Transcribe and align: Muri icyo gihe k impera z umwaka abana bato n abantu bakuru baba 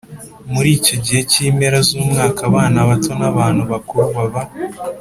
Muri 0.53 0.69
icyo 0.77 0.95
gihe 1.03 1.21
k 1.29 1.31
impera 1.47 1.77
z 1.87 1.89
umwaka 2.01 2.39
abana 2.49 2.79
bato 2.89 3.11
n 3.19 3.23
abantu 3.31 3.61
bakuru 3.71 4.05
baba 4.15 4.41